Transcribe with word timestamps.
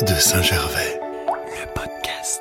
de 0.00 0.14
Saint-Gervais, 0.14 1.00
le 1.26 1.74
podcast. 1.74 2.40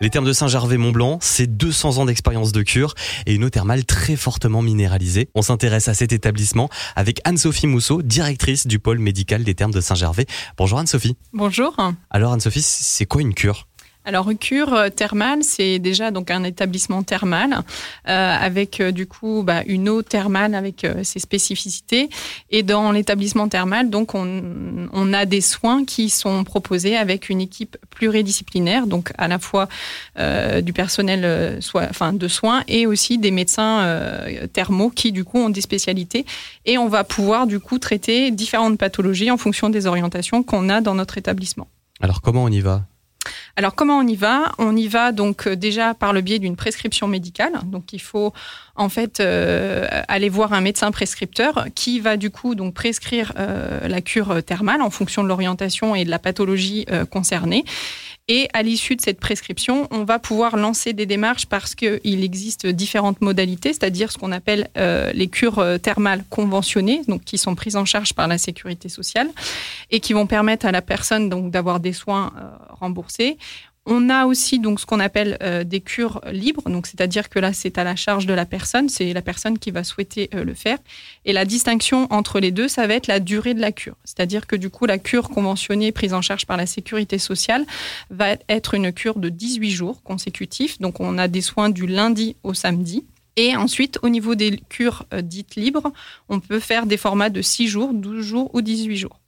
Les 0.00 0.10
termes 0.10 0.24
de 0.24 0.32
Saint-Gervais-Mont-Blanc, 0.32 1.18
c'est 1.20 1.46
200 1.46 1.98
ans 1.98 2.06
d'expérience 2.06 2.50
de 2.50 2.62
cure 2.62 2.94
et 3.26 3.34
une 3.34 3.44
eau 3.44 3.50
thermale 3.50 3.84
très 3.84 4.16
fortement 4.16 4.62
minéralisée. 4.62 5.28
On 5.36 5.42
s'intéresse 5.42 5.86
à 5.86 5.94
cet 5.94 6.12
établissement 6.12 6.68
avec 6.96 7.20
Anne-Sophie 7.22 7.68
Mousseau, 7.68 8.02
directrice 8.02 8.66
du 8.66 8.80
pôle 8.80 8.98
médical 8.98 9.44
des 9.44 9.54
termes 9.54 9.70
de 9.70 9.80
Saint-Gervais. 9.80 10.26
Bonjour 10.56 10.80
Anne-Sophie. 10.80 11.16
Bonjour. 11.32 11.76
Alors 12.10 12.32
Anne-Sophie, 12.32 12.62
c'est 12.62 13.06
quoi 13.06 13.22
une 13.22 13.34
cure? 13.34 13.68
Alors, 14.06 14.28
cure 14.38 14.72
euh, 14.72 14.88
thermale, 14.88 15.42
c'est 15.42 15.80
déjà 15.80 16.12
donc 16.12 16.30
un 16.30 16.44
établissement 16.44 17.02
thermal 17.02 17.64
euh, 18.08 18.36
avec 18.40 18.80
euh, 18.80 18.92
du 18.92 19.08
coup 19.08 19.42
bah, 19.44 19.64
une 19.66 19.88
eau 19.88 20.02
thermale 20.02 20.54
avec 20.54 20.86
ses 21.02 21.18
spécificités. 21.18 22.08
Et 22.50 22.62
dans 22.62 22.92
l'établissement 22.92 23.48
thermal, 23.48 23.90
donc 23.90 24.14
on, 24.14 24.88
on, 24.92 25.12
a 25.12 25.24
des 25.24 25.40
soins 25.40 25.84
qui 25.84 26.08
sont 26.08 26.44
proposés 26.44 26.96
avec 26.96 27.28
une 27.30 27.40
équipe 27.40 27.76
pluridisciplinaire, 27.90 28.86
donc 28.86 29.12
à 29.18 29.26
la 29.26 29.40
fois 29.40 29.68
du 30.62 30.72
personnel 30.72 31.60
soit, 31.60 31.86
enfin 31.90 32.12
de 32.12 32.28
soins 32.28 32.62
et 32.68 32.86
aussi 32.86 33.18
des 33.18 33.30
médecins 33.32 33.98
thermaux 34.52 34.90
qui 34.90 35.10
du 35.10 35.24
coup 35.24 35.38
ont 35.38 35.50
des 35.50 35.60
spécialités. 35.60 36.26
Et 36.64 36.78
on 36.78 36.88
va 36.88 37.02
pouvoir 37.02 37.46
du 37.46 37.58
coup 37.58 37.78
traiter 37.78 38.30
différentes 38.30 38.78
pathologies 38.78 39.30
en 39.30 39.36
fonction 39.36 39.68
des 39.68 39.86
orientations 39.86 40.42
qu'on 40.42 40.68
a 40.68 40.80
dans 40.80 40.94
notre 40.94 41.18
établissement. 41.18 41.68
Alors 42.00 42.20
comment 42.20 42.44
on 42.44 42.48
y 42.48 42.60
va? 42.60 42.84
Alors 43.58 43.74
comment 43.74 43.98
on 43.98 44.06
y 44.06 44.16
va? 44.16 44.52
On 44.58 44.76
y 44.76 44.86
va 44.86 45.12
donc 45.12 45.46
euh, 45.46 45.56
déjà 45.56 45.94
par 45.94 46.12
le 46.12 46.20
biais 46.20 46.38
d'une 46.38 46.56
prescription 46.56 47.08
médicale. 47.08 47.52
Donc 47.64 47.94
il 47.94 48.02
faut 48.02 48.34
en 48.74 48.90
fait 48.90 49.18
euh, 49.18 49.88
aller 50.08 50.28
voir 50.28 50.52
un 50.52 50.60
médecin 50.60 50.90
prescripteur 50.90 51.66
qui 51.74 51.98
va 51.98 52.18
du 52.18 52.28
coup 52.28 52.54
donc 52.54 52.74
prescrire 52.74 53.32
euh, 53.38 53.88
la 53.88 54.02
cure 54.02 54.42
thermale 54.42 54.82
en 54.82 54.90
fonction 54.90 55.22
de 55.22 55.28
l'orientation 55.28 55.94
et 55.94 56.04
de 56.04 56.10
la 56.10 56.18
pathologie 56.18 56.84
concernée. 57.10 57.64
Et 58.28 58.48
à 58.52 58.64
l'issue 58.64 58.96
de 58.96 59.00
cette 59.00 59.20
prescription, 59.20 59.86
on 59.92 60.02
va 60.02 60.18
pouvoir 60.18 60.56
lancer 60.56 60.92
des 60.92 61.06
démarches 61.06 61.46
parce 61.46 61.76
qu'il 61.76 62.24
existe 62.24 62.66
différentes 62.66 63.20
modalités, 63.20 63.72
c'est-à-dire 63.72 64.10
ce 64.10 64.18
qu'on 64.18 64.32
appelle 64.32 64.68
euh, 64.76 65.12
les 65.12 65.28
cures 65.28 65.60
euh, 65.60 65.78
thermales 65.78 66.24
conventionnées, 66.28 67.02
qui 67.24 67.38
sont 67.38 67.54
prises 67.54 67.76
en 67.76 67.84
charge 67.84 68.14
par 68.14 68.26
la 68.26 68.36
sécurité 68.36 68.88
sociale 68.88 69.30
et 69.92 70.00
qui 70.00 70.12
vont 70.12 70.26
permettre 70.26 70.66
à 70.66 70.72
la 70.72 70.82
personne 70.82 71.28
d'avoir 71.50 71.78
des 71.78 71.92
soins 71.92 72.32
euh, 72.36 72.48
remboursés. 72.70 73.38
On 73.88 74.10
a 74.10 74.26
aussi 74.26 74.58
donc 74.58 74.80
ce 74.80 74.86
qu'on 74.86 74.98
appelle 74.98 75.38
euh, 75.42 75.62
des 75.62 75.80
cures 75.80 76.20
libres, 76.32 76.64
c'est-à-dire 76.84 77.28
que 77.28 77.38
là 77.38 77.52
c'est 77.52 77.78
à 77.78 77.84
la 77.84 77.94
charge 77.94 78.26
de 78.26 78.34
la 78.34 78.44
personne, 78.44 78.88
c'est 78.88 79.12
la 79.12 79.22
personne 79.22 79.60
qui 79.60 79.70
va 79.70 79.84
souhaiter 79.84 80.28
euh, 80.34 80.42
le 80.42 80.54
faire. 80.54 80.78
Et 81.24 81.32
la 81.32 81.44
distinction 81.44 82.08
entre 82.10 82.40
les 82.40 82.50
deux, 82.50 82.66
ça 82.66 82.88
va 82.88 82.94
être 82.94 83.06
la 83.06 83.20
durée 83.20 83.54
de 83.54 83.60
la 83.60 83.70
cure, 83.70 83.94
c'est-à-dire 84.04 84.48
que 84.48 84.56
du 84.56 84.70
coup 84.70 84.86
la 84.86 84.98
cure 84.98 85.28
conventionnée 85.28 85.92
prise 85.92 86.14
en 86.14 86.20
charge 86.20 86.46
par 86.46 86.56
la 86.56 86.66
sécurité 86.66 87.18
sociale 87.18 87.64
va 88.10 88.36
être 88.48 88.74
une 88.74 88.92
cure 88.92 89.20
de 89.20 89.28
18 89.28 89.70
jours 89.70 90.02
consécutifs, 90.02 90.80
donc 90.80 90.98
on 90.98 91.16
a 91.16 91.28
des 91.28 91.40
soins 91.40 91.70
du 91.70 91.86
lundi 91.86 92.34
au 92.42 92.54
samedi. 92.54 93.04
Et 93.36 93.54
ensuite, 93.54 93.98
au 94.02 94.08
niveau 94.08 94.34
des 94.34 94.58
cures 94.68 95.04
euh, 95.14 95.20
dites 95.22 95.54
libres, 95.54 95.92
on 96.28 96.40
peut 96.40 96.58
faire 96.58 96.86
des 96.86 96.96
formats 96.96 97.30
de 97.30 97.40
6 97.42 97.68
jours, 97.68 97.94
12 97.94 98.24
jours 98.24 98.50
ou 98.52 98.62
18 98.62 98.96
jours 98.96 99.20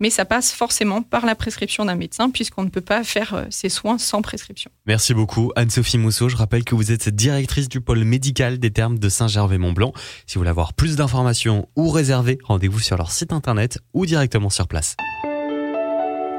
mais 0.00 0.10
ça 0.10 0.24
passe 0.24 0.52
forcément 0.52 1.02
par 1.02 1.26
la 1.26 1.34
prescription 1.34 1.84
d'un 1.84 1.94
médecin 1.94 2.30
puisqu'on 2.30 2.64
ne 2.64 2.68
peut 2.68 2.80
pas 2.80 3.04
faire 3.04 3.34
euh, 3.34 3.44
ces 3.50 3.68
soins 3.68 3.98
sans 3.98 4.22
prescription. 4.22 4.70
Merci 4.86 5.14
beaucoup 5.14 5.52
Anne-Sophie 5.56 5.98
Mousseau. 5.98 6.28
Je 6.28 6.36
rappelle 6.36 6.64
que 6.64 6.74
vous 6.74 6.90
êtes 6.90 7.08
directrice 7.08 7.68
du 7.68 7.80
pôle 7.80 8.04
médical 8.04 8.58
des 8.58 8.70
termes 8.70 8.98
de 8.98 9.08
Saint-Gervais-Mont-Blanc. 9.08 9.92
Si 10.26 10.34
vous 10.34 10.40
voulez 10.40 10.50
avoir 10.50 10.72
plus 10.72 10.96
d'informations 10.96 11.68
ou 11.76 11.90
réserver, 11.90 12.38
rendez-vous 12.42 12.80
sur 12.80 12.96
leur 12.96 13.12
site 13.12 13.32
internet 13.32 13.78
ou 13.94 14.06
directement 14.06 14.50
sur 14.50 14.66
place. 14.66 14.96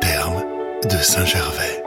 Termes 0.02 0.44
de 0.84 0.98
Saint-Gervais. 0.98 1.82